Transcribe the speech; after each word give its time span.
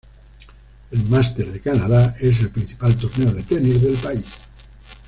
El 0.89 1.03
Masters 1.05 1.53
de 1.53 1.61
Canadá 1.61 2.15
es 2.19 2.39
el 2.39 2.49
principal 2.49 2.95
torneo 2.95 3.31
de 3.33 3.43
tenis 3.43 3.79
del 3.83 3.93
país. 3.97 4.25